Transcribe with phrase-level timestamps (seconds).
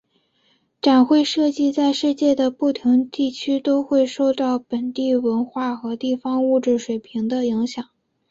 [0.81, 7.87] 展会设计在世界的不同地区都会受到本地文化和地方物质水平的影响。